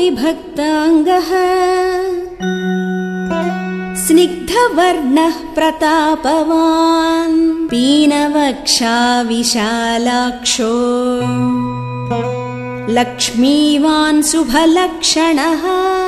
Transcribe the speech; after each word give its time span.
विभक्ताङ्गः 0.00 1.28
स्निग्धवर्णः 4.06 5.54
प्रतापवान्। 5.54 7.68
पीनवक्षा 7.68 9.22
विशालाक्षो। 9.22 10.72
लक्ष्मीवान् 12.92 14.22
शुभलक्षणः। 14.22 15.99